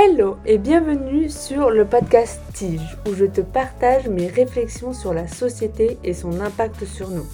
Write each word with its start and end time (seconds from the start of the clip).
Hello 0.00 0.36
et 0.46 0.58
bienvenue 0.58 1.28
sur 1.28 1.70
le 1.70 1.84
podcast 1.84 2.40
Tige 2.54 2.96
où 3.08 3.14
je 3.14 3.24
te 3.24 3.40
partage 3.40 4.06
mes 4.06 4.28
réflexions 4.28 4.92
sur 4.92 5.12
la 5.12 5.26
société 5.26 5.98
et 6.04 6.14
son 6.14 6.40
impact 6.40 6.84
sur 6.84 7.10
nous. 7.10 7.26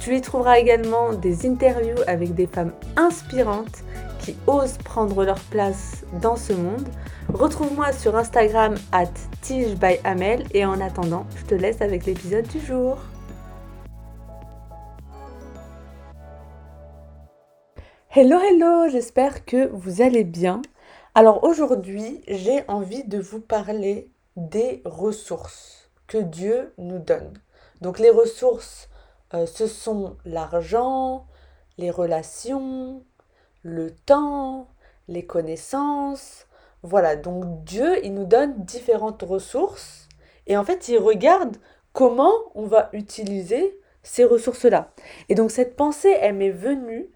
Tu 0.00 0.16
y 0.16 0.20
trouveras 0.20 0.58
également 0.58 1.12
des 1.12 1.46
interviews 1.46 2.02
avec 2.08 2.34
des 2.34 2.48
femmes 2.48 2.72
inspirantes 2.96 3.84
qui 4.18 4.34
osent 4.48 4.78
prendre 4.78 5.24
leur 5.24 5.38
place 5.38 6.04
dans 6.20 6.34
ce 6.34 6.52
monde. 6.52 6.88
Retrouve-moi 7.32 7.92
sur 7.92 8.16
Instagram 8.16 8.74
at 8.90 9.12
Tige 9.40 9.76
by 9.76 9.98
Amel 10.02 10.42
et 10.52 10.64
en 10.64 10.80
attendant, 10.80 11.26
je 11.36 11.44
te 11.44 11.54
laisse 11.54 11.80
avec 11.80 12.06
l'épisode 12.06 12.48
du 12.48 12.58
jour. 12.58 12.98
Hello 18.12 18.36
hello, 18.40 18.88
j'espère 18.90 19.44
que 19.44 19.68
vous 19.68 20.02
allez 20.02 20.24
bien. 20.24 20.60
Alors 21.14 21.42
aujourd'hui, 21.42 22.22
j'ai 22.28 22.62
envie 22.68 23.02
de 23.02 23.18
vous 23.18 23.40
parler 23.40 24.12
des 24.36 24.80
ressources 24.84 25.90
que 26.06 26.18
Dieu 26.18 26.72
nous 26.78 27.00
donne. 27.00 27.34
Donc 27.80 27.98
les 27.98 28.10
ressources, 28.10 28.88
euh, 29.34 29.44
ce 29.46 29.66
sont 29.66 30.16
l'argent, 30.24 31.26
les 31.78 31.90
relations, 31.90 33.02
le 33.62 33.90
temps, 33.90 34.68
les 35.08 35.26
connaissances. 35.26 36.46
Voilà, 36.84 37.16
donc 37.16 37.64
Dieu, 37.64 38.04
il 38.04 38.14
nous 38.14 38.24
donne 38.24 38.64
différentes 38.64 39.22
ressources 39.22 40.08
et 40.46 40.56
en 40.56 40.64
fait, 40.64 40.88
il 40.88 40.98
regarde 40.98 41.56
comment 41.92 42.32
on 42.54 42.66
va 42.66 42.88
utiliser 42.92 43.80
ces 44.04 44.24
ressources-là. 44.24 44.92
Et 45.28 45.34
donc 45.34 45.50
cette 45.50 45.74
pensée, 45.74 46.16
elle 46.20 46.36
m'est 46.36 46.50
venue 46.50 47.10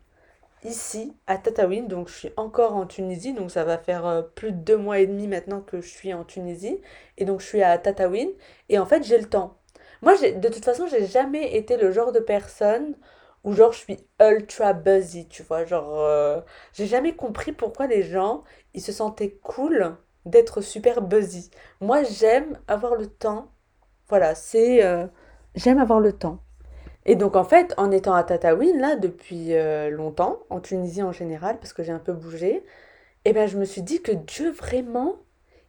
ici 0.64 1.16
à 1.26 1.38
Tataouine. 1.38 1.88
Donc 1.88 2.08
je 2.08 2.14
suis 2.14 2.32
encore 2.36 2.74
en 2.74 2.86
Tunisie. 2.86 3.32
Donc 3.34 3.50
ça 3.50 3.64
va 3.64 3.78
faire 3.78 4.06
euh, 4.06 4.22
plus 4.22 4.52
de 4.52 4.58
deux 4.58 4.76
mois 4.76 4.98
et 4.98 5.06
demi 5.06 5.28
maintenant 5.28 5.60
que 5.60 5.80
je 5.80 5.88
suis 5.88 6.12
en 6.14 6.24
Tunisie. 6.24 6.80
Et 7.18 7.24
donc 7.24 7.40
je 7.40 7.46
suis 7.46 7.62
à 7.62 7.76
Tataouine. 7.78 8.30
Et 8.68 8.78
en 8.78 8.86
fait 8.86 9.04
j'ai 9.04 9.18
le 9.18 9.28
temps. 9.28 9.58
Moi 10.02 10.14
de 10.16 10.48
toute 10.48 10.64
façon 10.64 10.86
j'ai 10.86 11.06
jamais 11.06 11.56
été 11.56 11.76
le 11.76 11.92
genre 11.92 12.12
de 12.12 12.20
personne 12.20 12.96
où 13.44 13.52
genre 13.52 13.72
je 13.72 13.78
suis 13.78 13.98
ultra 14.20 14.72
buzzy. 14.72 15.28
Tu 15.28 15.42
vois. 15.42 15.64
Genre 15.64 16.00
euh, 16.00 16.40
j'ai 16.72 16.86
jamais 16.86 17.14
compris 17.14 17.52
pourquoi 17.52 17.86
les 17.86 18.02
gens 18.02 18.44
ils 18.74 18.82
se 18.82 18.92
sentaient 18.92 19.38
cool 19.42 19.96
d'être 20.26 20.60
super 20.62 21.02
buzzy. 21.02 21.50
Moi 21.80 22.02
j'aime 22.02 22.58
avoir 22.68 22.94
le 22.96 23.06
temps. 23.06 23.48
Voilà 24.08 24.34
c'est... 24.34 24.84
Euh, 24.84 25.06
j'aime 25.54 25.78
avoir 25.78 26.00
le 26.00 26.12
temps. 26.12 26.40
Et 27.06 27.16
donc 27.16 27.36
en 27.36 27.44
fait, 27.44 27.74
en 27.76 27.90
étant 27.90 28.14
à 28.14 28.24
Tataouine, 28.24 28.80
là, 28.80 28.96
depuis 28.96 29.54
euh, 29.54 29.90
longtemps, 29.90 30.40
en 30.50 30.60
Tunisie 30.60 31.02
en 31.02 31.12
général, 31.12 31.58
parce 31.58 31.72
que 31.72 31.82
j'ai 31.82 31.92
un 31.92 31.98
peu 31.98 32.12
bougé, 32.12 32.64
eh 33.24 33.32
bien 33.32 33.46
je 33.46 33.58
me 33.58 33.64
suis 33.64 33.82
dit 33.82 34.02
que 34.02 34.12
Dieu 34.12 34.50
vraiment, 34.50 35.16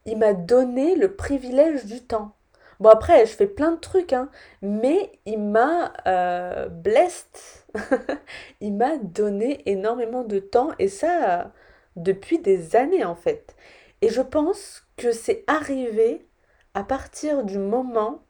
il 0.06 0.18
m'a 0.18 0.34
donné 0.34 0.96
le 0.96 1.16
privilège 1.16 1.86
du 1.86 2.02
temps. 2.02 2.36
Bon 2.80 2.90
après, 2.90 3.26
je 3.26 3.32
fais 3.34 3.48
plein 3.48 3.72
de 3.72 3.80
trucs, 3.80 4.14
hein, 4.14 4.30
mais 4.62 5.12
il 5.26 5.40
m'a 5.40 5.94
euh, 6.08 6.68
blessed. 6.68 7.66
il 8.62 8.74
m'a 8.74 8.98
donné 8.98 9.62
énormément 9.70 10.24
de 10.24 10.40
temps, 10.40 10.72
et 10.80 10.90
ça 10.90 11.52
depuis 11.96 12.40
des 12.40 12.76
années 12.76 13.06
en 13.06 13.16
fait. 13.16 13.56
Et 14.02 14.10
je 14.10 14.22
pense 14.22 14.86
que 14.98 15.12
c'est 15.12 15.44
arrivé 15.48 16.28
à 16.74 16.84
partir 16.84 17.44
du 17.44 17.58
moment 17.58 18.24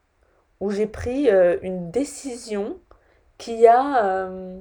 où 0.59 0.69
j'ai 0.71 0.87
pris 0.87 1.29
euh, 1.29 1.57
une 1.63 1.91
décision 1.91 2.79
qui 3.37 3.67
a 3.67 4.05
euh, 4.05 4.59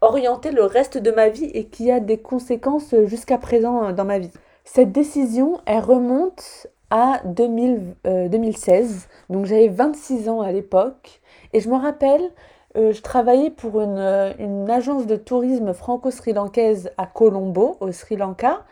orienté 0.00 0.50
le 0.50 0.64
reste 0.64 0.98
de 0.98 1.10
ma 1.10 1.28
vie 1.28 1.50
et 1.54 1.66
qui 1.66 1.90
a 1.90 2.00
des 2.00 2.18
conséquences 2.18 2.94
jusqu'à 3.04 3.38
présent 3.38 3.84
euh, 3.84 3.92
dans 3.92 4.04
ma 4.04 4.18
vie. 4.18 4.32
Cette 4.64 4.92
décision, 4.92 5.60
elle 5.66 5.82
remonte 5.82 6.66
à 6.90 7.20
2016, 7.24 9.08
euh, 9.28 9.34
donc 9.34 9.46
j'avais 9.46 9.68
26 9.68 10.28
ans 10.28 10.40
à 10.40 10.52
l'époque, 10.52 11.20
et 11.52 11.60
je 11.60 11.68
me 11.68 11.76
rappelle, 11.76 12.30
je 12.76 13.00
travaillais 13.00 13.50
pour 13.50 13.80
une, 13.80 13.98
une 14.38 14.70
agence 14.70 15.06
de 15.06 15.16
tourisme 15.16 15.72
franco-sri-lankaise 15.72 16.92
à 16.98 17.06
Colombo, 17.06 17.76
au 17.80 17.90
Sri 17.90 18.16
Lanka, 18.16 18.64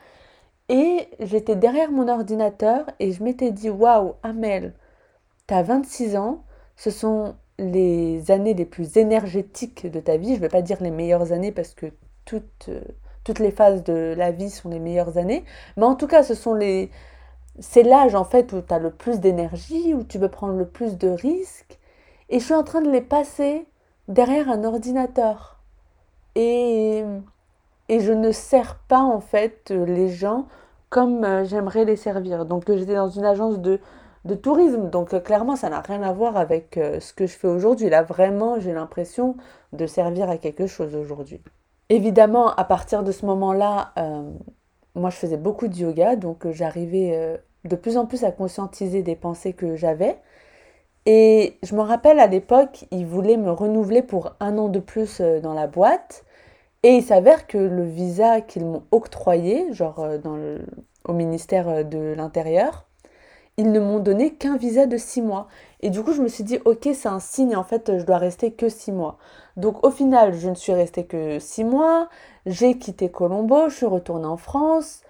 et 0.68 1.08
j'étais 1.20 1.56
derrière 1.56 1.90
mon 1.90 2.08
ordinateur 2.08 2.84
et 3.00 3.12
je 3.12 3.22
m'étais 3.22 3.50
dit, 3.50 3.70
waouh, 3.70 4.14
Amel, 4.22 4.74
t'as 5.46 5.62
26 5.62 6.16
ans, 6.16 6.44
ce 6.76 6.90
sont 6.90 7.34
les 7.58 8.30
années 8.30 8.54
les 8.54 8.64
plus 8.64 8.96
énergétiques 8.96 9.90
de 9.90 10.00
ta 10.00 10.16
vie. 10.16 10.30
Je 10.30 10.34
ne 10.34 10.40
vais 10.40 10.48
pas 10.48 10.62
dire 10.62 10.78
les 10.80 10.90
meilleures 10.90 11.32
années 11.32 11.52
parce 11.52 11.74
que 11.74 11.86
toutes, 12.24 12.68
euh, 12.68 12.80
toutes 13.24 13.38
les 13.38 13.50
phases 13.50 13.84
de 13.84 14.14
la 14.16 14.30
vie 14.30 14.50
sont 14.50 14.68
les 14.68 14.78
meilleures 14.78 15.18
années. 15.18 15.44
Mais 15.76 15.84
en 15.84 15.94
tout 15.94 16.06
cas, 16.06 16.22
ce 16.22 16.34
sont 16.34 16.54
les... 16.54 16.90
c'est 17.58 17.82
l'âge 17.82 18.14
en 18.14 18.24
fait 18.24 18.52
où 18.52 18.60
tu 18.60 18.72
as 18.72 18.78
le 18.78 18.90
plus 18.90 19.20
d'énergie, 19.20 19.94
où 19.94 20.04
tu 20.04 20.18
veux 20.18 20.28
prendre 20.28 20.54
le 20.54 20.66
plus 20.66 20.96
de 20.98 21.08
risques. 21.08 21.78
Et 22.28 22.38
je 22.38 22.44
suis 22.44 22.54
en 22.54 22.64
train 22.64 22.82
de 22.82 22.90
les 22.90 23.00
passer 23.00 23.66
derrière 24.06 24.48
un 24.50 24.64
ordinateur. 24.64 25.60
Et, 26.34 27.02
et 27.88 28.00
je 28.00 28.12
ne 28.12 28.30
sers 28.32 28.76
pas 28.88 29.00
en 29.00 29.20
fait 29.20 29.70
les 29.70 30.08
gens 30.08 30.46
comme 30.90 31.24
euh, 31.24 31.44
j'aimerais 31.44 31.84
les 31.84 31.96
servir. 31.96 32.46
Donc 32.46 32.70
j'étais 32.70 32.94
dans 32.94 33.08
une 33.08 33.24
agence 33.24 33.58
de 33.58 33.80
de 34.28 34.34
tourisme. 34.36 34.90
Donc 34.90 35.14
euh, 35.14 35.20
clairement, 35.20 35.56
ça 35.56 35.68
n'a 35.70 35.80
rien 35.80 36.02
à 36.02 36.12
voir 36.12 36.36
avec 36.36 36.76
euh, 36.76 37.00
ce 37.00 37.12
que 37.12 37.26
je 37.26 37.32
fais 37.36 37.48
aujourd'hui. 37.48 37.88
Là, 37.88 38.02
vraiment, 38.02 38.60
j'ai 38.60 38.72
l'impression 38.72 39.36
de 39.72 39.86
servir 39.86 40.30
à 40.30 40.36
quelque 40.36 40.68
chose 40.68 40.94
aujourd'hui. 40.94 41.42
Évidemment, 41.88 42.54
à 42.54 42.64
partir 42.64 43.02
de 43.02 43.10
ce 43.10 43.26
moment-là, 43.26 43.92
euh, 43.98 44.30
moi, 44.94 45.10
je 45.10 45.16
faisais 45.16 45.38
beaucoup 45.38 45.66
de 45.66 45.76
yoga, 45.76 46.16
donc 46.16 46.48
j'arrivais 46.50 47.40
de 47.64 47.76
plus 47.76 47.96
en 47.96 48.04
plus 48.04 48.24
à 48.24 48.32
conscientiser 48.32 49.02
des 49.02 49.16
pensées 49.16 49.54
que 49.54 49.74
j'avais. 49.74 50.18
Et 51.06 51.58
je 51.62 51.74
me 51.74 51.80
rappelle 51.80 52.20
à 52.20 52.26
l'époque, 52.26 52.84
ils 52.90 53.06
voulaient 53.06 53.38
me 53.38 53.50
renouveler 53.50 54.02
pour 54.02 54.34
un 54.40 54.58
an 54.58 54.68
de 54.68 54.80
plus 54.80 55.20
dans 55.20 55.54
la 55.54 55.66
boîte. 55.66 56.24
Et 56.82 56.96
il 56.96 57.02
s'avère 57.02 57.46
que 57.46 57.58
le 57.58 57.84
visa 57.84 58.40
qu'ils 58.40 58.66
m'ont 58.66 58.82
octroyé, 58.90 59.72
genre 59.72 60.18
dans 60.22 60.36
au 61.06 61.12
ministère 61.12 61.84
de 61.84 62.14
l'Intérieur, 62.16 62.87
ils 63.58 63.72
ne 63.72 63.80
m'ont 63.80 63.98
donné 63.98 64.32
qu'un 64.32 64.56
visa 64.56 64.86
de 64.86 64.96
six 64.96 65.20
mois. 65.20 65.48
Et 65.80 65.90
du 65.90 66.02
coup, 66.02 66.12
je 66.12 66.22
me 66.22 66.28
suis 66.28 66.44
dit, 66.44 66.58
ok, 66.64 66.88
c'est 66.94 67.08
un 67.08 67.20
signe, 67.20 67.56
en 67.56 67.64
fait, 67.64 67.98
je 67.98 68.04
dois 68.04 68.18
rester 68.18 68.52
que 68.52 68.68
six 68.68 68.92
mois. 68.92 69.18
Donc 69.56 69.84
au 69.84 69.90
final, 69.90 70.34
je 70.34 70.48
ne 70.48 70.54
suis 70.54 70.72
restée 70.72 71.04
que 71.06 71.38
six 71.40 71.64
mois, 71.64 72.08
j'ai 72.46 72.78
quitté 72.78 73.10
Colombo, 73.10 73.68
je 73.68 73.74
suis 73.74 73.86
retournée 73.86 74.26
en 74.26 74.36
France. 74.36 75.02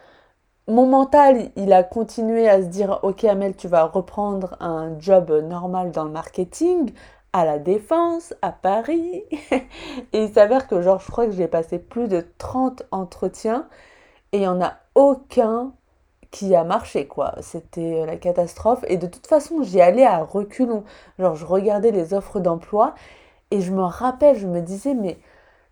Mon 0.66 0.86
mental, 0.86 1.50
il 1.56 1.72
a 1.72 1.82
continué 1.82 2.48
à 2.48 2.62
se 2.62 2.66
dire, 2.66 3.00
ok 3.02 3.24
Amel, 3.24 3.56
tu 3.56 3.68
vas 3.68 3.84
reprendre 3.84 4.56
un 4.60 4.98
job 4.98 5.30
normal 5.48 5.90
dans 5.92 6.04
le 6.04 6.10
marketing, 6.10 6.92
à 7.32 7.44
la 7.44 7.58
Défense, 7.58 8.34
à 8.42 8.52
Paris. 8.52 9.24
et 10.12 10.24
il 10.24 10.32
s'avère 10.32 10.66
que, 10.68 10.80
genre, 10.82 11.00
je 11.00 11.10
crois 11.10 11.26
que 11.26 11.32
j'ai 11.32 11.48
passé 11.48 11.78
plus 11.78 12.08
de 12.08 12.26
30 12.38 12.84
entretiens 12.90 13.68
et 14.32 14.38
il 14.38 14.40
n'y 14.40 14.48
en 14.48 14.60
a 14.62 14.74
aucun 14.94 15.72
qui 16.30 16.54
a 16.54 16.64
marché 16.64 17.06
quoi. 17.06 17.34
C'était 17.40 18.02
euh, 18.02 18.06
la 18.06 18.16
catastrophe 18.16 18.84
et 18.88 18.96
de 18.96 19.06
toute 19.06 19.26
façon 19.26 19.62
j'y 19.62 19.80
allais 19.80 20.04
à 20.04 20.18
reculons. 20.24 20.84
Genre 21.18 21.34
je 21.34 21.46
regardais 21.46 21.90
les 21.90 22.14
offres 22.14 22.40
d'emploi 22.40 22.94
et 23.50 23.60
je 23.60 23.72
me 23.72 23.82
rappelle, 23.82 24.36
je 24.36 24.46
me 24.46 24.60
disais 24.60 24.94
mais 24.94 25.18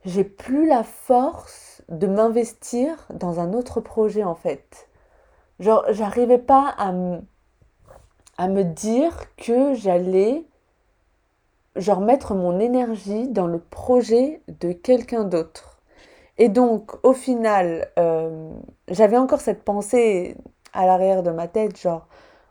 j'ai 0.04 0.24
plus 0.24 0.66
la 0.66 0.82
force 0.82 1.82
de 1.88 2.06
m'investir 2.06 3.06
dans 3.12 3.40
un 3.40 3.52
autre 3.52 3.80
projet 3.80 4.24
en 4.24 4.34
fait. 4.34 4.88
Genre 5.60 5.84
j'arrivais 5.90 6.38
pas 6.38 6.74
à, 6.78 6.92
me 6.92 8.62
dire 8.62 9.14
que 9.36 9.74
j'allais 9.74 10.44
genre 11.76 12.00
mettre 12.00 12.34
mon 12.34 12.58
énergie 12.60 13.28
dans 13.28 13.46
le 13.46 13.58
projet 13.58 14.40
de 14.48 14.72
quelqu'un 14.72 15.24
d'autre. 15.24 15.76
Et 16.38 16.48
donc, 16.48 16.92
au 17.02 17.14
final, 17.14 17.90
euh, 17.98 18.45
j'avais 18.88 19.16
encore 19.16 19.40
cette 19.40 19.64
pensée 19.64 20.36
à 20.72 20.86
l'arrière 20.86 21.22
de 21.22 21.30
ma 21.30 21.48
tête, 21.48 21.78
genre, 21.78 22.06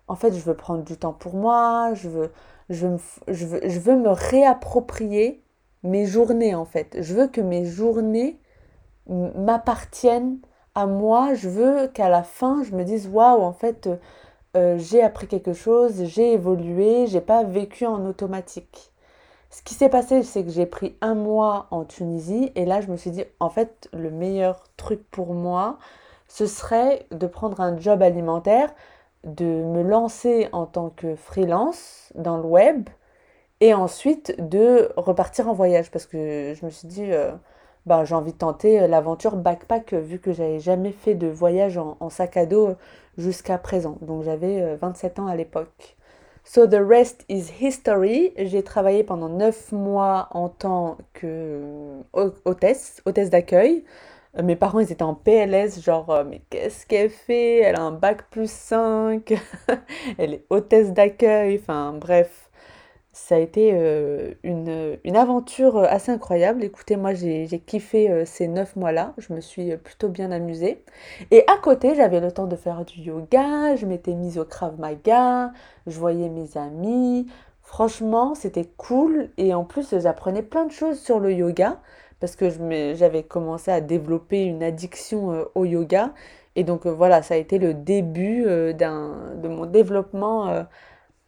en 0.07 0.15
fait, 0.15 0.33
je 0.33 0.41
veux 0.41 0.55
prendre 0.55 0.83
du 0.83 0.97
temps 0.97 1.13
pour 1.13 1.35
moi, 1.35 1.93
je 1.93 2.09
veux, 2.09 2.31
me 2.69 4.09
réapproprier 4.09 5.43
mes 5.83 6.05
journées, 6.05 6.55
en 6.55 6.65
fait. 6.65 6.97
Je 7.01 7.13
veux 7.13 7.27
que 7.27 7.41
mes 7.41 7.65
journées 7.65 8.39
m'appartiennent 9.07 10.39
à 10.75 10.87
moi. 10.87 11.33
Je 11.33 11.49
veux 11.49 11.87
qu'à 11.87 12.09
la 12.09 12.23
fin, 12.23 12.63
je 12.63 12.75
me 12.75 12.83
dise, 12.83 13.07
waouh, 13.07 13.41
en 13.41 13.53
fait, 13.53 13.89
euh, 14.55 14.77
j'ai 14.77 15.01
appris 15.01 15.27
quelque 15.27 15.53
chose, 15.53 16.03
j'ai 16.05 16.33
évolué, 16.33 17.07
j'ai 17.07 17.21
pas 17.21 17.43
vécu 17.43 17.85
en 17.85 18.05
automatique. 18.05 18.91
Ce 19.55 19.61
qui 19.61 19.73
s'est 19.73 19.87
passé, 19.87 20.21
c'est 20.23 20.43
que 20.43 20.51
j'ai 20.51 20.65
pris 20.65 20.97
un 20.99 21.15
mois 21.15 21.67
en 21.71 21.85
Tunisie 21.85 22.51
et 22.55 22.65
là, 22.65 22.81
je 22.81 22.91
me 22.91 22.97
suis 22.97 23.09
dit, 23.09 23.23
en 23.39 23.49
fait, 23.49 23.87
le 23.93 24.11
meilleur 24.11 24.65
truc 24.75 25.09
pour 25.11 25.33
moi, 25.33 25.77
ce 26.27 26.45
serait 26.45 27.07
de 27.11 27.25
prendre 27.25 27.61
un 27.61 27.79
job 27.79 28.01
alimentaire, 28.01 28.75
de 29.23 29.45
me 29.45 29.81
lancer 29.81 30.49
en 30.51 30.65
tant 30.65 30.89
que 30.89 31.15
freelance 31.15 32.11
dans 32.15 32.35
le 32.35 32.43
web 32.43 32.89
et 33.61 33.73
ensuite 33.73 34.35
de 34.45 34.91
repartir 34.97 35.47
en 35.47 35.53
voyage 35.53 35.89
parce 35.89 36.05
que 36.05 36.53
je 36.53 36.65
me 36.65 36.69
suis 36.69 36.89
dit, 36.89 37.13
euh, 37.13 37.31
bah, 37.85 38.03
j'ai 38.03 38.15
envie 38.15 38.33
de 38.33 38.37
tenter 38.37 38.85
l'aventure 38.89 39.37
backpack 39.37 39.93
vu 39.93 40.19
que 40.19 40.33
j'avais 40.33 40.59
jamais 40.59 40.91
fait 40.91 41.15
de 41.15 41.27
voyage 41.27 41.77
en 41.77 42.09
sac 42.09 42.35
à 42.35 42.45
dos 42.45 42.75
jusqu'à 43.17 43.57
présent. 43.57 43.99
Donc 44.01 44.23
j'avais 44.23 44.75
27 44.75 45.19
ans 45.19 45.27
à 45.27 45.35
l'époque. 45.37 45.95
So 46.47 46.67
the 46.67 46.83
rest 46.85 47.25
is 47.27 47.49
history. 47.59 48.31
J'ai 48.37 48.63
travaillé 48.63 49.03
pendant 49.03 49.29
9 49.29 49.71
mois 49.71 50.27
en 50.31 50.47
tant 50.47 50.97
que 51.13 51.59
hôtesse, 52.13 53.01
hôtesse 53.05 53.31
d'accueil. 53.31 53.83
Euh, 54.37 54.43
mes 54.43 54.55
parents, 54.55 54.79
ils 54.79 54.91
étaient 54.91 55.03
en 55.03 55.15
PLS, 55.15 55.81
genre, 55.81 56.09
euh, 56.11 56.23
mais 56.23 56.41
qu'est-ce 56.51 56.85
qu'elle 56.85 57.09
fait? 57.09 57.61
Elle 57.61 57.75
a 57.75 57.81
un 57.81 57.91
bac 57.91 58.29
plus 58.29 58.49
5, 58.51 59.33
elle 60.19 60.35
est 60.35 60.45
hôtesse 60.51 60.93
d'accueil, 60.93 61.59
enfin 61.61 61.93
bref. 61.93 62.44
Ça 63.17 63.35
a 63.35 63.37
été 63.39 63.71
euh, 63.73 64.33
une, 64.43 65.15
aventure 65.15 65.77
assez 65.77 66.11
incroyable. 66.11 66.63
Écoutez, 66.65 66.97
moi, 66.97 67.13
j'ai 67.13 67.47
kiffé 67.65 68.25
ces 68.25 68.49
neuf 68.49 68.75
mois-là. 68.75 69.13
Je 69.17 69.33
me 69.33 69.39
suis 69.39 69.75
plutôt 69.77 70.09
bien 70.09 70.31
amusée. 70.31 70.83
Et 71.31 71.45
à 71.47 71.57
côté, 71.57 71.95
j'avais 71.95 72.19
le 72.19 72.31
temps 72.31 72.45
de 72.47 72.57
faire 72.57 72.83
du 72.83 72.99
yoga. 72.99 73.75
Je 73.77 73.85
m'étais 73.85 74.13
mise 74.13 74.37
au 74.37 74.43
Krav 74.43 74.77
Maga. 74.79 75.53
Je 75.87 75.97
voyais 75.97 76.27
mes 76.27 76.57
amis. 76.57 77.27
Franchement, 77.61 78.35
c'était 78.35 78.69
cool. 78.77 79.29
Et 79.37 79.53
en 79.53 79.63
plus, 79.63 79.97
j'apprenais 79.97 80.43
plein 80.43 80.65
de 80.65 80.71
choses 80.71 80.99
sur 80.99 81.19
le 81.19 81.31
yoga 81.31 81.79
parce 82.19 82.35
que 82.35 82.49
j'avais 82.95 83.23
commencé 83.23 83.71
à 83.71 83.81
développer 83.81 84.43
une 84.45 84.63
addiction 84.63 85.31
euh, 85.31 85.43
au 85.55 85.65
yoga. 85.65 86.13
Et 86.55 86.63
donc 86.63 86.85
euh, 86.85 86.91
voilà, 86.91 87.21
ça 87.21 87.33
a 87.33 87.37
été 87.37 87.57
le 87.59 87.73
début 87.73 88.45
euh, 88.45 88.73
de 88.73 89.47
mon 89.47 89.65
développement 89.65 90.65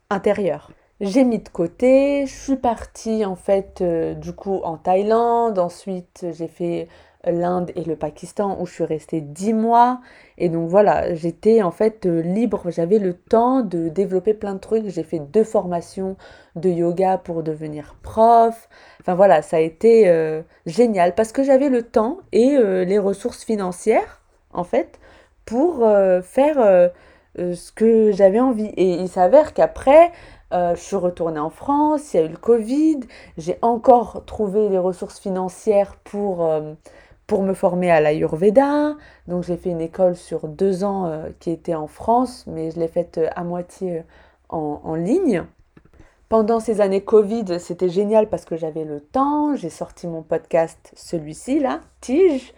intérieur. 0.09 0.71
J'ai 0.99 1.23
mis 1.23 1.37
de 1.39 1.49
côté, 1.49 2.25
je 2.25 2.33
suis 2.33 2.55
partie 2.55 3.23
en 3.23 3.35
fait 3.35 3.83
du 4.19 4.33
coup 4.33 4.61
en 4.63 4.77
Thaïlande, 4.77 5.59
ensuite 5.59 6.25
j'ai 6.31 6.47
fait 6.47 6.87
l'Inde 7.31 7.71
et 7.75 7.83
le 7.83 7.95
Pakistan 7.95 8.57
où 8.59 8.65
je 8.65 8.73
suis 8.73 8.83
restée 8.83 9.21
10 9.21 9.53
mois. 9.53 10.01
Et 10.37 10.49
donc 10.49 10.69
voilà, 10.69 11.13
j'étais 11.15 11.61
en 11.61 11.71
fait 11.71 12.05
euh, 12.05 12.21
libre, 12.21 12.69
j'avais 12.69 12.99
le 12.99 13.13
temps 13.13 13.61
de 13.61 13.89
développer 13.89 14.33
plein 14.33 14.53
de 14.53 14.59
trucs. 14.59 14.87
J'ai 14.87 15.03
fait 15.03 15.19
deux 15.19 15.43
formations 15.43 16.15
de 16.55 16.69
yoga 16.69 17.17
pour 17.17 17.43
devenir 17.43 17.95
prof. 18.01 18.69
Enfin 19.01 19.15
voilà, 19.15 19.41
ça 19.41 19.57
a 19.57 19.61
été 19.61 20.07
euh, 20.07 20.41
génial 20.65 21.15
parce 21.15 21.31
que 21.31 21.43
j'avais 21.43 21.69
le 21.69 21.83
temps 21.83 22.19
et 22.31 22.55
euh, 22.55 22.83
les 22.83 22.99
ressources 22.99 23.43
financières 23.43 24.21
en 24.53 24.63
fait 24.63 24.99
pour 25.45 25.87
faire 26.23 26.91
ce 27.37 27.71
que 27.71 28.11
j'avais 28.11 28.41
envie. 28.41 28.73
Et 28.75 28.95
il 28.95 29.07
s'avère 29.07 29.53
qu'après, 29.53 30.11
je 30.51 30.79
suis 30.79 30.95
retournée 30.95 31.39
en 31.39 31.49
France, 31.49 32.13
il 32.13 32.17
y 32.17 32.19
a 32.21 32.25
eu 32.25 32.29
le 32.29 32.37
Covid, 32.37 32.99
j'ai 33.37 33.57
encore 33.61 34.23
trouvé 34.25 34.69
les 34.69 34.77
ressources 34.77 35.19
financières 35.19 35.95
pour 36.03 36.47
pour 37.27 37.43
me 37.43 37.53
former 37.53 37.91
à 37.91 37.99
l'Ayurveda. 37.99 38.95
Donc 39.27 39.43
j'ai 39.43 39.57
fait 39.57 39.69
une 39.69 39.81
école 39.81 40.15
sur 40.15 40.47
deux 40.47 40.83
ans 40.83 41.05
euh, 41.05 41.29
qui 41.39 41.51
était 41.51 41.75
en 41.75 41.87
France, 41.87 42.45
mais 42.47 42.71
je 42.71 42.79
l'ai 42.79 42.87
faite 42.87 43.17
euh, 43.17 43.27
à 43.35 43.43
moitié 43.43 43.99
euh, 43.99 44.01
en, 44.49 44.81
en, 44.83 44.95
ligne. 44.95 45.43
Pendant 46.29 46.59
ces 46.59 46.81
années 46.81 47.03
Covid, 47.03 47.59
c'était 47.59 47.89
génial 47.89 48.29
parce 48.29 48.45
que 48.45 48.55
j'avais 48.55 48.85
le 48.85 49.01
temps. 49.01 49.55
J'ai 49.55 49.69
sorti 49.69 50.07
mon 50.07 50.23
podcast, 50.23 50.91
celui-ci 50.95 51.59
là, 51.59 51.81
Tige. 52.01 52.53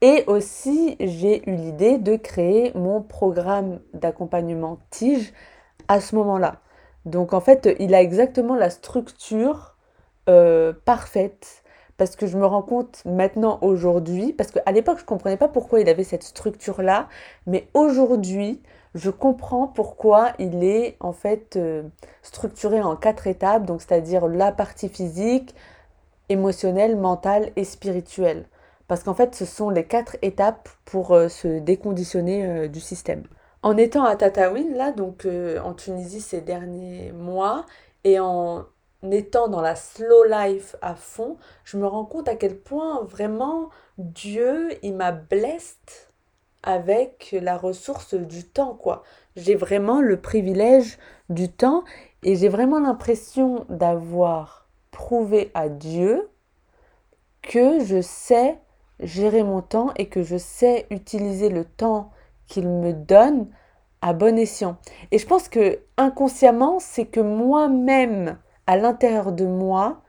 Et 0.00 0.24
aussi, 0.26 0.96
j'ai 1.00 1.48
eu 1.48 1.54
l'idée 1.54 1.98
de 1.98 2.16
créer 2.16 2.72
mon 2.74 3.00
programme 3.00 3.80
d'accompagnement 3.94 4.78
Tige 4.90 5.32
à 5.88 6.00
ce 6.00 6.16
moment-là. 6.16 6.60
Donc 7.04 7.32
en 7.34 7.40
fait, 7.40 7.68
il 7.78 7.94
a 7.94 8.00
exactement 8.02 8.54
la 8.54 8.70
structure 8.70 9.74
euh, 10.28 10.72
parfaite 10.84 11.62
parce 11.96 12.16
que 12.16 12.26
je 12.26 12.36
me 12.38 12.46
rends 12.46 12.62
compte 12.62 13.02
maintenant 13.04 13.58
aujourd'hui, 13.60 14.32
parce 14.32 14.50
qu'à 14.50 14.72
l'époque 14.72 14.98
je 14.98 15.02
ne 15.02 15.06
comprenais 15.06 15.36
pas 15.36 15.48
pourquoi 15.48 15.80
il 15.80 15.88
avait 15.88 16.02
cette 16.02 16.24
structure-là, 16.24 17.08
mais 17.46 17.68
aujourd'hui 17.74 18.62
je 18.94 19.10
comprends 19.10 19.68
pourquoi 19.68 20.32
il 20.38 20.64
est 20.64 20.96
en 21.00 21.12
fait 21.12 21.56
euh, 21.56 21.82
structuré 22.22 22.80
en 22.82 22.96
quatre 22.96 23.26
étapes, 23.26 23.66
donc 23.66 23.82
c'est-à-dire 23.82 24.26
la 24.28 24.50
partie 24.50 24.88
physique, 24.88 25.54
émotionnelle, 26.30 26.96
mentale 26.96 27.50
et 27.56 27.64
spirituelle. 27.64 28.46
Parce 28.88 29.02
qu'en 29.04 29.14
fait 29.14 29.34
ce 29.34 29.44
sont 29.44 29.70
les 29.70 29.84
quatre 29.84 30.16
étapes 30.22 30.68
pour 30.86 31.12
euh, 31.12 31.28
se 31.28 31.58
déconditionner 31.58 32.68
du 32.68 32.80
système. 32.80 33.24
En 33.64 33.78
étant 33.78 34.04
à 34.04 34.14
Tataouine, 34.14 34.74
là, 34.74 34.92
donc 34.92 35.26
en 35.64 35.72
Tunisie 35.72 36.20
ces 36.20 36.42
derniers 36.42 37.12
mois, 37.12 37.64
et 38.04 38.20
en 38.20 38.66
étant 39.10 39.48
dans 39.48 39.62
la 39.62 39.74
slow 39.74 40.24
life 40.24 40.76
à 40.82 40.94
fond, 40.94 41.38
je 41.64 41.78
me 41.78 41.86
rends 41.86 42.04
compte 42.04 42.28
à 42.28 42.36
quel 42.36 42.58
point 42.58 43.02
vraiment 43.04 43.70
Dieu, 43.96 44.68
il 44.82 44.94
m'a 44.94 45.12
blessed 45.12 46.12
avec 46.62 47.34
la 47.40 47.56
ressource 47.56 48.12
du 48.12 48.44
temps, 48.44 48.74
quoi. 48.74 49.02
J'ai 49.34 49.54
vraiment 49.54 50.02
le 50.02 50.20
privilège 50.20 50.98
du 51.30 51.50
temps 51.50 51.84
et 52.22 52.36
j'ai 52.36 52.50
vraiment 52.50 52.80
l'impression 52.80 53.64
d'avoir 53.70 54.68
prouvé 54.90 55.50
à 55.54 55.70
Dieu 55.70 56.28
que 57.40 57.82
je 57.82 58.02
sais 58.02 58.58
gérer 59.00 59.42
mon 59.42 59.62
temps 59.62 59.90
et 59.96 60.10
que 60.10 60.22
je 60.22 60.36
sais 60.36 60.86
utiliser 60.90 61.48
le 61.48 61.64
temps 61.64 62.10
qu'il 62.46 62.68
me 62.68 62.92
donne 62.92 63.48
à 64.02 64.12
bon 64.12 64.38
escient. 64.38 64.76
Et 65.10 65.18
je 65.18 65.26
pense 65.26 65.48
que 65.48 65.80
inconsciemment, 65.96 66.78
c'est 66.78 67.06
que 67.06 67.20
moi-même, 67.20 68.38
à 68.66 68.76
l'intérieur 68.76 69.32
de 69.32 69.46
moi, 69.46 70.02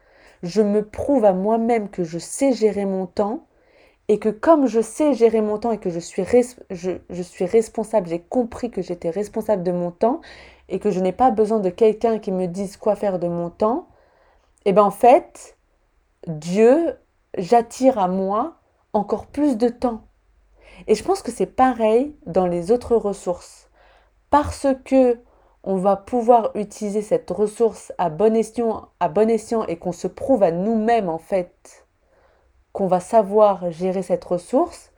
je 0.44 0.62
me 0.62 0.84
prouve 0.86 1.26
à 1.26 1.34
moi-même 1.34 1.90
que 1.90 2.04
je 2.04 2.20
sais 2.20 2.54
gérer 2.54 2.86
mon 2.86 3.06
temps 3.06 3.48
et 4.08 4.20
que 4.20 4.30
comme 4.30 4.68
je 4.68 4.82
sais 4.82 5.14
gérer 5.14 5.42
mon 5.42 5.58
temps 5.58 5.72
et 5.72 5.80
que 5.80 5.90
je 5.90 6.00
suis, 6.00 6.24
je, 6.70 7.22
suis 7.22 7.46
responsable, 7.46 8.08
j'ai 8.08 8.20
compris 8.20 8.70
que 8.70 8.81
j'étais 8.81 9.10
responsable 9.10 9.64
de 9.64 9.72
mon 9.72 9.92
temps 9.92 10.22
et 10.70 10.80
que 10.80 10.92
je 10.92 11.00
n'ai 11.00 11.12
pas 11.12 11.31
besoin 11.31 11.60
de 11.60 11.70
quelqu'un 11.70 12.20
qui 12.20 12.31
me 12.31 12.48
dise 12.48 12.78
quoi 12.78 12.96
faire 12.96 13.20
de 13.20 13.28
mon 13.28 13.50
temps, 13.50 13.88
et 14.66 14.70
eh 14.70 14.74
bien 14.74 14.84
en 14.84 14.92
fait, 14.92 15.58
Dieu, 16.28 16.96
j'attire 17.38 18.00
à 18.00 18.08
moi 18.08 18.56
encore 18.94 19.28
plus 19.28 19.58
de 19.58 19.70
temps. 19.70 20.02
Et 20.88 20.95
je 20.95 21.04
pense 21.04 21.22
que 21.22 21.31
c'est 21.31 21.45
pareil 21.45 22.16
dans 22.25 22.48
les 22.48 22.72
autres 22.72 22.95
ressources. 22.95 23.69
Parce 24.30 24.68
que 24.86 25.19
on 25.63 25.77
va 25.77 25.95
pouvoir 25.95 26.51
utiliser 26.54 27.01
cette 27.01 27.31
ressource 27.31 27.92
à 27.98 28.10
bon 28.10 28.36
escient, 28.36 28.89
à 29.00 29.10
bon 29.10 29.30
escient 29.30 29.66
et 29.66 29.77
qu'on 29.77 29.92
se 29.92 30.07
prouve 30.07 30.44
à 30.44 30.51
nous-mêmes 30.51 31.10
en 31.10 31.18
fait 31.18 31.86
qu'on 32.72 32.88
va 32.88 33.00
savoir 33.00 33.72
gérer 33.72 34.04
cette 34.04 34.25
ressource, 34.25 34.92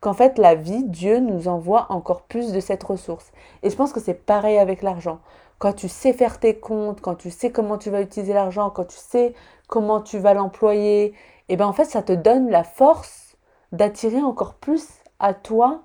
qu'en 0.00 0.12
fait 0.12 0.36
la 0.36 0.54
vie, 0.54 0.84
Dieu 0.84 1.18
nous 1.18 1.48
envoie 1.48 1.86
encore 1.88 2.22
plus 2.22 2.52
de 2.52 2.60
cette 2.60 2.84
ressource. 2.84 3.32
Et 3.62 3.70
je 3.70 3.74
pense 3.74 3.94
que 3.94 4.00
c'est 4.00 4.26
pareil 4.26 4.58
avec 4.58 4.82
l'argent. 4.82 5.20
Quand 5.58 5.72
tu 5.72 5.88
sais 5.88 6.12
faire 6.12 6.38
tes 6.38 6.58
comptes, 6.60 7.00
quand 7.00 7.14
tu 7.14 7.30
sais 7.30 7.50
comment 7.50 7.78
tu 7.78 7.88
vas 7.88 8.02
utiliser 8.02 8.34
l'argent, 8.34 8.68
quand 8.68 8.84
tu 8.84 8.98
sais 8.98 9.32
comment 9.66 10.02
tu 10.02 10.18
vas 10.18 10.34
l'employer, 10.34 11.06
et 11.06 11.14
eh 11.48 11.56
bien 11.56 11.66
en 11.66 11.72
fait 11.72 11.86
ça 11.86 12.02
te 12.02 12.12
donne 12.12 12.50
la 12.50 12.64
force 12.64 13.36
d'attirer 13.72 14.20
encore 14.20 14.54
plus 14.54 14.86
à 15.18 15.34
toi 15.34 15.84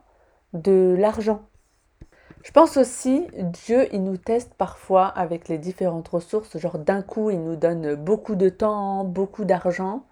de 0.54 0.96
l'argent. 0.98 1.42
Je 2.44 2.52
pense 2.52 2.78
aussi, 2.78 3.28
Dieu, 3.38 3.88
il 3.94 4.04
nous 4.04 4.18
teste 4.18 4.54
parfois 4.56 5.06
avec 5.08 5.48
les 5.48 5.60
différentes 5.60 6.08
ressources. 6.08 6.58
Genre 6.58 6.80
d'un 6.80 7.04
coup, 7.04 7.30
il 7.30 7.44
nous 7.44 7.56
donne 7.56 7.96
beaucoup 7.96 8.36
de 8.36 8.50
temps, 8.50 9.04
beaucoup 9.04 9.46
d'argent 9.46 10.06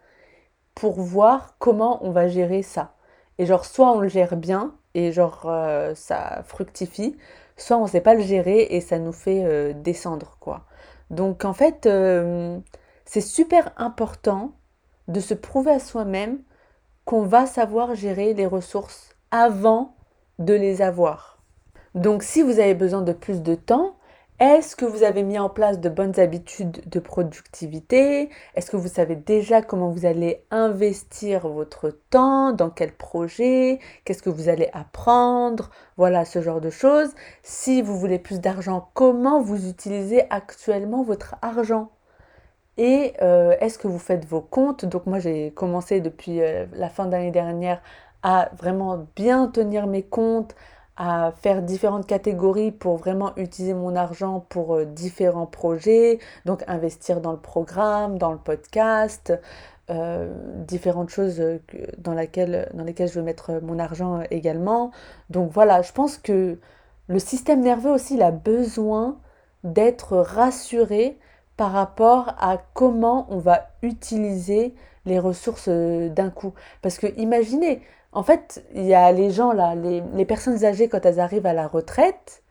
pour 0.76 1.02
voir 1.02 1.56
comment 1.60 2.06
on 2.06 2.12
va 2.12 2.28
gérer 2.28 2.62
ça. 2.62 2.94
Et 3.38 3.46
genre, 3.46 3.66
soit 3.66 3.92
on 3.92 4.00
le 4.00 4.10
gère 4.10 4.36
bien 4.36 4.76
et 4.94 5.12
genre 5.12 5.44
euh, 5.46 5.94
ça 5.96 6.44
fructifie, 6.46 7.18
soit 7.58 7.78
on 7.78 7.84
ne 7.84 7.90
sait 7.90 8.02
pas 8.02 8.14
le 8.14 8.22
gérer 8.22 8.68
et 8.72 8.82
ça 8.82 9.00
nous 9.00 9.12
fait 9.12 9.44
euh, 9.44 9.74
descendre, 9.74 10.38
quoi. 10.40 10.66
Donc 11.10 11.46
en 11.46 11.54
fait, 11.54 11.86
euh, 11.86 12.60
c'est 13.06 13.22
super 13.22 13.72
important 13.78 14.52
de 15.08 15.20
se 15.20 15.34
prouver 15.34 15.72
à 15.72 15.80
soi-même 15.80 16.40
qu'on 17.06 17.24
va 17.24 17.48
savoir 17.48 17.96
gérer 17.96 18.34
les 18.36 18.46
ressources 18.46 19.09
avant 19.32 19.96
de 20.40 20.54
les 20.54 20.82
avoir. 20.82 21.40
Donc 21.96 22.24
si 22.24 22.42
vous 22.42 22.60
avez 22.60 22.76
besoin 22.76 23.02
de 23.02 23.14
plus 23.14 23.42
de 23.42 23.56
temps, 23.56 23.96
est-ce 24.40 24.78
que 24.78 24.86
vous 24.86 25.04
avez 25.04 25.24
mis 25.24 25.38
en 25.38 25.50
place 25.50 25.82
de 25.82 25.90
bonnes 25.90 26.18
habitudes 26.18 26.88
de 26.88 27.00
productivité? 27.00 28.30
Est-ce 28.56 28.72
que 28.72 28.78
vous 28.78 28.88
savez 28.88 29.18
déjà 29.18 29.62
comment 29.62 29.90
vous 29.90 30.06
allez 30.06 30.46
investir 30.50 31.46
votre 31.50 31.90
temps? 32.10 32.54
Dans 32.54 32.70
quel 32.70 32.94
projet? 32.94 33.80
Qu'est-ce 34.06 34.24
que 34.24 34.30
vous 34.30 34.48
allez 34.48 34.70
apprendre? 34.72 35.72
Voilà 35.98 36.24
ce 36.24 36.42
genre 36.42 36.62
de 36.62 36.70
choses. 36.70 37.10
Si 37.44 37.82
vous 37.82 38.00
voulez 38.00 38.18
plus 38.18 38.40
d'argent, 38.40 38.90
comment 38.94 39.42
vous 39.42 39.68
utilisez 39.68 40.24
actuellement 40.30 41.04
votre 41.04 41.36
argent? 41.42 41.90
Et 42.78 43.16
euh, 43.22 43.58
est-ce 43.60 43.78
que 43.78 43.90
vous 43.90 44.00
faites 44.00 44.24
vos 44.24 44.40
comptes? 44.40 44.86
Donc 44.86 45.06
moi 45.06 45.20
j'ai 45.20 45.52
commencé 45.52 46.00
depuis 46.00 46.42
euh, 46.42 46.66
la 46.72 46.88
fin 46.88 47.08
d'année 47.08 47.32
dernière 47.32 47.82
à 48.24 48.50
vraiment 48.58 49.08
bien 49.16 49.48
tenir 49.48 49.88
mes 49.88 50.04
comptes, 50.04 50.56
à 50.98 51.32
faire 51.42 51.62
différentes 51.62 52.06
catégories 52.06 52.72
pour 52.72 52.98
vraiment 52.98 53.32
utiliser 53.38 53.74
mon 53.74 53.96
argent 53.96 54.46
pour 54.50 54.76
euh, 54.76 54.86
différents 54.86 55.46
projets, 55.46 56.20
donc 56.46 56.64
investir 56.68 57.22
dans 57.22 57.32
le 57.32 57.38
programme, 57.38 58.18
dans 58.18 58.34
le 58.34 58.38
podcast, 58.38 59.34
euh, 59.90 60.32
différentes 60.68 61.10
choses 61.10 61.42
dans, 61.98 62.14
laquelle, 62.14 62.70
dans 62.74 62.84
lesquelles 62.84 63.08
je 63.08 63.16
veux 63.16 63.26
mettre 63.26 63.60
mon 63.64 63.80
argent 63.80 64.22
également. 64.30 64.92
Donc 65.30 65.52
voilà, 65.52 65.82
je 65.82 65.94
pense 65.94 66.18
que 66.18 66.60
le 67.08 67.20
système 67.20 67.62
nerveux 67.62 67.92
aussi, 67.92 68.16
il 68.16 68.22
a 68.22 68.32
besoin 68.32 69.18
d'être 69.64 70.18
rassuré 70.18 71.18
par 71.58 71.72
rapport 71.72 72.36
à 72.40 72.58
comment 72.74 73.26
on 73.30 73.40
va 73.40 73.70
utiliser 73.82 74.76
les 75.06 75.18
ressources 75.18 75.70
d'un 75.70 76.30
coup. 76.30 76.54
Parce 76.82 77.00
que 77.00 77.08
imaginez, 77.18 77.82
en 78.12 78.24
fait, 78.24 78.64
il 78.74 78.86
y 78.86 78.94
a 78.94 79.12
les 79.12 79.32
gens 79.32 79.52
là, 79.52 79.76
les, 79.76 80.26
personnes 80.26 80.66
âgées 80.66 80.90
quand 80.90 81.06
elles 81.06 81.20
arrivent 81.20 81.46
à 81.46 81.54
la 81.54 81.68
retraite, 81.68 82.44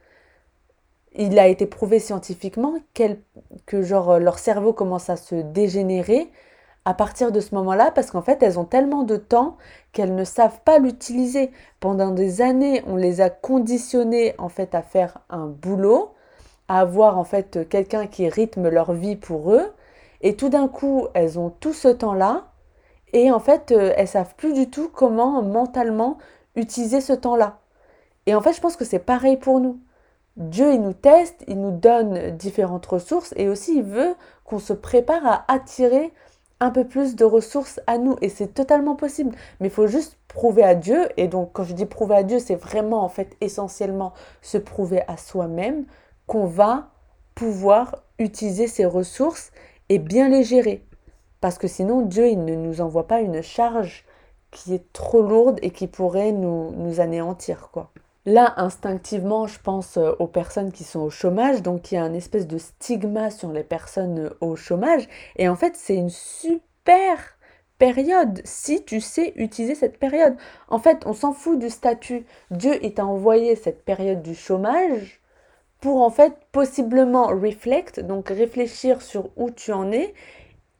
il 1.14 1.38
a 1.38 1.48
été 1.48 1.66
prouvé 1.66 1.98
scientifiquement 1.98 2.74
que 3.66 3.82
genre 3.82 4.18
leur 4.18 4.38
cerveau 4.38 4.72
commence 4.72 5.10
à 5.10 5.16
se 5.16 5.34
dégénérer 5.34 6.30
à 6.84 6.94
partir 6.94 7.32
de 7.32 7.40
ce 7.40 7.54
moment-là 7.56 7.90
parce 7.90 8.10
qu'en 8.10 8.22
fait 8.22 8.42
elles 8.42 8.58
ont 8.58 8.64
tellement 8.64 9.02
de 9.02 9.16
temps 9.16 9.56
qu'elles 9.92 10.14
ne 10.14 10.24
savent 10.24 10.60
pas 10.64 10.78
l'utiliser. 10.78 11.50
Pendant 11.80 12.10
des 12.10 12.40
années, 12.40 12.82
on 12.86 12.96
les 12.96 13.20
a 13.20 13.30
conditionnées 13.30 14.34
en 14.38 14.48
fait 14.48 14.74
à 14.74 14.82
faire 14.82 15.18
un 15.28 15.46
boulot, 15.46 16.12
à 16.68 16.80
avoir 16.80 17.18
en 17.18 17.24
fait 17.24 17.68
quelqu'un 17.68 18.06
qui 18.06 18.28
rythme 18.28 18.68
leur 18.68 18.92
vie 18.92 19.16
pour 19.16 19.52
eux 19.52 19.72
et 20.20 20.36
tout 20.36 20.48
d'un 20.48 20.68
coup, 20.68 21.08
elles 21.14 21.38
ont 21.38 21.50
tout 21.50 21.72
ce 21.72 21.88
temps-là 21.88 22.44
et 23.12 23.30
en 23.30 23.40
fait, 23.40 23.72
euh, 23.72 23.92
elles 23.96 24.08
savent 24.08 24.34
plus 24.36 24.52
du 24.52 24.68
tout 24.70 24.88
comment 24.88 25.42
mentalement 25.42 26.18
utiliser 26.56 27.00
ce 27.00 27.12
temps-là. 27.12 27.60
Et 28.26 28.34
en 28.34 28.40
fait, 28.40 28.52
je 28.52 28.60
pense 28.60 28.76
que 28.76 28.84
c'est 28.84 28.98
pareil 28.98 29.36
pour 29.36 29.60
nous. 29.60 29.80
Dieu, 30.36 30.72
il 30.72 30.82
nous 30.82 30.92
teste, 30.92 31.42
il 31.48 31.60
nous 31.60 31.72
donne 31.72 32.36
différentes 32.36 32.86
ressources 32.86 33.34
et 33.36 33.48
aussi 33.48 33.78
il 33.78 33.82
veut 33.82 34.14
qu'on 34.44 34.58
se 34.58 34.72
prépare 34.72 35.26
à 35.26 35.44
attirer 35.52 36.12
un 36.60 36.70
peu 36.70 36.84
plus 36.84 37.16
de 37.16 37.24
ressources 37.24 37.80
à 37.86 37.98
nous 37.98 38.16
et 38.20 38.28
c'est 38.28 38.54
totalement 38.54 38.94
possible. 38.94 39.34
Mais 39.60 39.68
il 39.68 39.72
faut 39.72 39.86
juste 39.86 40.16
prouver 40.28 40.62
à 40.62 40.74
Dieu 40.74 41.08
et 41.16 41.28
donc 41.28 41.50
quand 41.52 41.64
je 41.64 41.72
dis 41.72 41.86
prouver 41.86 42.16
à 42.16 42.22
Dieu, 42.22 42.38
c'est 42.38 42.54
vraiment 42.54 43.02
en 43.02 43.08
fait 43.08 43.36
essentiellement 43.40 44.12
se 44.42 44.58
prouver 44.58 45.02
à 45.08 45.16
soi-même 45.16 45.86
qu'on 46.26 46.46
va 46.46 46.90
pouvoir 47.34 48.02
utiliser 48.18 48.66
ces 48.66 48.84
ressources 48.84 49.50
et 49.88 49.98
bien 49.98 50.28
les 50.28 50.44
gérer. 50.44 50.87
Parce 51.40 51.58
que 51.58 51.68
sinon 51.68 52.02
Dieu, 52.02 52.28
il 52.28 52.44
ne 52.44 52.54
nous 52.54 52.80
envoie 52.80 53.06
pas 53.06 53.20
une 53.20 53.42
charge 53.42 54.04
qui 54.50 54.74
est 54.74 54.92
trop 54.92 55.22
lourde 55.22 55.58
et 55.62 55.70
qui 55.70 55.86
pourrait 55.86 56.32
nous, 56.32 56.72
nous 56.72 57.00
anéantir 57.00 57.70
quoi. 57.72 57.90
Là, 58.26 58.52
instinctivement, 58.58 59.46
je 59.46 59.58
pense 59.58 59.96
euh, 59.96 60.12
aux 60.18 60.26
personnes 60.26 60.70
qui 60.70 60.84
sont 60.84 61.00
au 61.00 61.08
chômage, 61.08 61.62
donc 61.62 61.90
il 61.90 61.94
y 61.94 61.98
a 61.98 62.04
un 62.04 62.12
espèce 62.12 62.46
de 62.46 62.58
stigma 62.58 63.30
sur 63.30 63.52
les 63.52 63.62
personnes 63.62 64.18
euh, 64.18 64.36
au 64.42 64.54
chômage. 64.54 65.08
Et 65.36 65.48
en 65.48 65.56
fait, 65.56 65.76
c'est 65.76 65.94
une 65.94 66.10
super 66.10 67.16
période 67.78 68.42
si 68.44 68.84
tu 68.84 69.00
sais 69.00 69.32
utiliser 69.36 69.74
cette 69.74 69.98
période. 69.98 70.36
En 70.68 70.78
fait, 70.78 71.06
on 71.06 71.14
s'en 71.14 71.32
fout 71.32 71.58
du 71.58 71.70
statut. 71.70 72.26
Dieu, 72.50 72.78
il 72.84 72.92
t'a 72.92 73.06
envoyé 73.06 73.56
cette 73.56 73.82
période 73.82 74.20
du 74.20 74.34
chômage 74.34 75.22
pour 75.80 76.02
en 76.02 76.10
fait 76.10 76.34
possiblement 76.52 77.28
reflect, 77.28 77.98
donc 78.00 78.28
réfléchir 78.28 79.00
sur 79.00 79.30
où 79.36 79.50
tu 79.50 79.72
en 79.72 79.90
es 79.90 80.12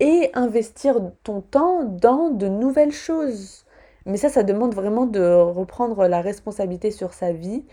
et 0.00 0.30
investir 0.34 1.00
ton 1.24 1.40
temps 1.40 1.84
dans 1.84 2.30
de 2.30 2.48
nouvelles 2.48 2.92
choses. 2.92 3.64
Mais 4.06 4.16
ça, 4.16 4.28
ça 4.28 4.42
demande 4.42 4.74
vraiment 4.74 5.06
de 5.06 5.20
reprendre 5.42 6.06
la 6.06 6.20
responsabilité 6.20 6.90
sur 6.90 7.12
sa 7.12 7.32
vie 7.32 7.64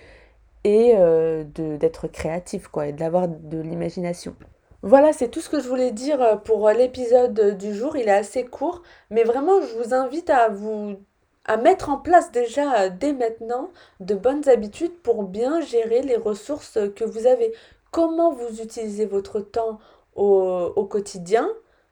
et 0.63 0.95
euh, 0.97 1.43
d'être 1.45 2.07
créatif, 2.07 2.67
quoi, 2.67 2.87
et 2.87 2.93
d'avoir 2.93 3.27
de 3.27 3.59
l'imagination. 3.59 4.35
Voilà, 4.81 5.13
c'est 5.13 5.29
tout 5.29 5.39
ce 5.39 5.49
que 5.49 5.59
je 5.59 5.69
voulais 5.69 5.91
dire 5.91 6.21
euh, 6.21 6.35
pour 6.35 6.69
l'épisode 6.69 7.57
du 7.57 7.73
jour. 7.73 7.95
Il 7.95 8.07
est 8.07 8.11
assez 8.11 8.43
court, 8.43 8.81
mais 9.09 9.23
vraiment, 9.23 9.61
je 9.61 9.77
vous 9.77 9.93
invite 9.93 10.29
à 10.29 10.49
vous 10.49 10.95
à 11.47 11.57
mettre 11.57 11.89
en 11.89 11.97
place 11.97 12.31
déjà 12.31 12.81
euh, 12.81 12.89
dès 12.89 13.13
maintenant 13.13 13.69
de 13.99 14.15
bonnes 14.15 14.49
habitudes 14.49 14.97
pour 15.03 15.23
bien 15.23 15.61
gérer 15.61 16.01
les 16.01 16.17
ressources 16.17 16.79
que 16.95 17.03
vous 17.03 17.27
avez. 17.27 17.53
Comment 17.91 18.33
vous 18.33 18.61
utilisez 18.61 19.05
votre 19.05 19.39
temps 19.39 19.79
au, 20.15 20.73
au 20.75 20.85
quotidien? 20.85 21.47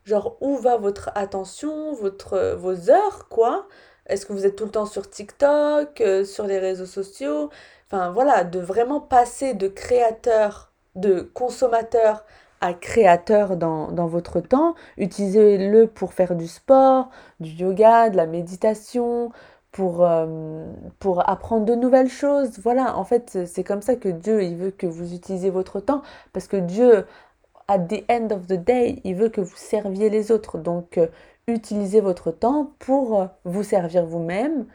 Genre, 0.06 0.38
où 0.42 0.58
va 0.58 0.78
votre 0.78 1.12
attention, 1.16 1.94
votre, 1.94 2.56
vos 2.56 2.90
heures, 2.90 3.28
quoi? 3.30 3.68
Est-ce 4.08 4.26
que 4.26 4.34
vous 4.34 4.46
êtes 4.46 4.56
tout 4.58 4.66
le 4.66 4.72
temps 4.72 4.86
sur 4.86 5.10
TikTok, 5.10 6.02
euh, 6.02 6.26
sur 6.26 6.46
les 6.46 6.60
réseaux 6.60 6.86
sociaux? 6.86 7.50
Enfin 7.88 8.12
voilà, 8.12 8.44
de 8.44 8.60
vraiment 8.60 9.00
passer 9.00 9.54
de 9.54 9.68
créateur, 9.68 10.72
de 10.96 11.22
consommateur 11.22 12.26
à 12.60 12.74
créateur 12.74 13.58
dans, 13.58 14.08
votre 14.08 14.40
temps. 14.40 14.76
Utilisez-le 14.98 15.88
pour 15.88 16.14
faire 16.14 16.36
du 16.36 16.48
sport, 16.48 17.10
du 17.40 17.50
yoga, 17.52 18.10
de 18.10 18.18
la 18.18 18.26
méditation, 18.26 19.32
pour, 19.72 20.06
euh, 20.06 20.66
pour 21.00 21.30
apprendre 21.30 21.66
de 21.66 21.76
nouvelles 21.76 22.10
choses. 22.10 22.60
Voilà, 22.60 22.98
en 22.98 23.04
fait, 23.04 23.46
c'est 23.46 23.64
comme 23.66 23.82
ça 23.82 23.96
que 23.98 24.10
Dieu, 24.10 24.44
il 24.44 24.56
veut 24.56 24.72
que 24.72 24.88
vous 24.88 25.14
utilisiez 25.14 25.50
votre 25.50 25.82
temps, 25.82 26.04
parce 26.32 26.48
que 26.48 26.58
Dieu, 26.58 27.06
at 27.68 27.80
the 27.80 28.04
end 28.10 28.30
of 28.32 28.48
the 28.48 28.54
day, 28.54 29.00
il 29.04 29.16
veut 29.16 29.30
que 29.30 29.42
vous 29.42 29.56
serviez 29.56 30.10
les 30.10 30.32
autres. 30.32 30.58
Donc, 30.58 30.98
euh, 30.98 31.08
utilisez 31.48 32.02
votre 32.02 32.32
temps 32.32 32.72
pour 32.80 33.22
euh, 33.22 33.26
vous 33.46 33.64
servir 33.64 34.06
vous-même 34.06 34.66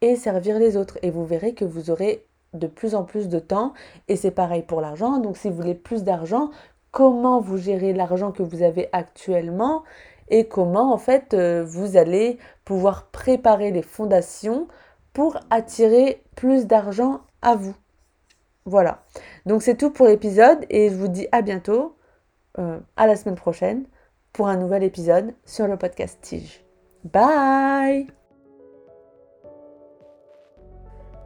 et 0.00 0.16
servir 0.16 0.58
les 0.58 0.76
autres. 0.76 0.98
Et 1.02 1.10
vous 1.10 1.24
verrez 1.24 1.54
que 1.54 1.64
vous 1.64 1.90
aurez 1.90 2.24
de 2.54 2.66
plus 2.66 2.94
en 2.94 3.04
plus 3.04 3.28
de 3.28 3.38
temps. 3.38 3.72
Et 4.08 4.16
c'est 4.16 4.30
pareil 4.30 4.62
pour 4.62 4.80
l'argent. 4.80 5.18
Donc 5.18 5.36
si 5.36 5.48
vous 5.48 5.56
voulez 5.56 5.74
plus 5.74 6.04
d'argent, 6.04 6.50
comment 6.90 7.40
vous 7.40 7.58
gérez 7.58 7.92
l'argent 7.92 8.32
que 8.32 8.42
vous 8.42 8.62
avez 8.62 8.88
actuellement 8.92 9.84
et 10.30 10.46
comment 10.46 10.92
en 10.92 10.98
fait 10.98 11.34
euh, 11.34 11.64
vous 11.64 11.96
allez 11.96 12.38
pouvoir 12.64 13.06
préparer 13.06 13.70
les 13.70 13.82
fondations 13.82 14.68
pour 15.12 15.38
attirer 15.50 16.22
plus 16.36 16.66
d'argent 16.66 17.20
à 17.42 17.56
vous. 17.56 17.74
Voilà. 18.66 19.02
Donc 19.46 19.62
c'est 19.62 19.76
tout 19.76 19.90
pour 19.90 20.06
l'épisode 20.06 20.64
et 20.68 20.90
je 20.90 20.94
vous 20.94 21.08
dis 21.08 21.26
à 21.32 21.40
bientôt, 21.40 21.94
euh, 22.58 22.78
à 22.96 23.06
la 23.06 23.16
semaine 23.16 23.36
prochaine 23.36 23.84
pour 24.32 24.48
un 24.48 24.56
nouvel 24.56 24.82
épisode 24.82 25.34
sur 25.44 25.66
le 25.66 25.76
podcast 25.76 26.18
Tige. 26.20 26.64
Bye 27.04 28.08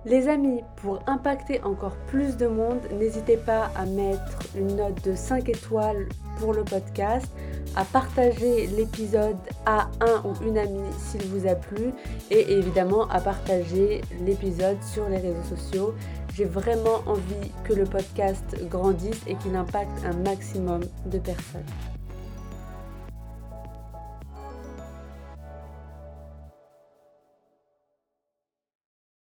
Les 0.04 0.28
amis, 0.28 0.62
pour 0.76 0.98
impacter 1.06 1.62
encore 1.62 1.94
plus 2.08 2.36
de 2.36 2.48
monde, 2.48 2.80
n'hésitez 2.98 3.36
pas 3.36 3.70
à 3.76 3.86
mettre 3.86 4.38
une 4.56 4.74
note 4.74 5.00
de 5.04 5.14
5 5.14 5.48
étoiles 5.48 6.08
pour 6.40 6.52
le 6.52 6.64
podcast, 6.64 7.28
à 7.76 7.84
partager 7.84 8.66
l'épisode 8.66 9.36
à 9.64 9.88
un 10.00 10.22
ou 10.24 10.34
une 10.44 10.58
amie 10.58 10.92
s'il 10.98 11.22
vous 11.26 11.46
a 11.46 11.54
plu 11.54 11.92
et 12.32 12.52
évidemment 12.52 13.08
à 13.10 13.20
partager 13.20 14.00
l'épisode 14.26 14.82
sur 14.82 15.08
les 15.08 15.18
réseaux 15.18 15.56
sociaux. 15.56 15.94
J'ai 16.34 16.46
vraiment 16.46 17.02
envie 17.06 17.50
que 17.64 17.74
le 17.74 17.84
podcast 17.84 18.56
grandisse 18.70 19.20
et 19.26 19.34
qu'il 19.36 19.54
impacte 19.54 20.04
un 20.04 20.16
maximum 20.16 20.80
de 21.06 21.18
personnes. 21.18 21.66